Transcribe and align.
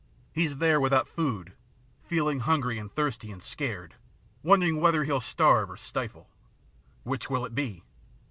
He's 0.33 0.57
there 0.57 0.81
without 0.81 1.07
food, 1.07 1.53
feeling 2.01 2.39
hungry 2.39 2.79
and 2.79 2.91
thirsty 2.91 3.29
and 3.29 3.39
scared, 3.43 3.93
wondering 4.41 4.81
whether 4.81 5.03
he'll 5.03 5.21
starve 5.21 5.69
or 5.69 5.77
stifle. 5.77 6.27
Which 7.03 7.29
will 7.29 7.45
it 7.45 7.53
be? 7.53 7.83